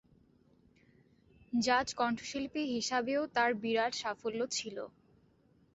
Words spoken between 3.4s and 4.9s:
বিরাট সাফল্য ছিল।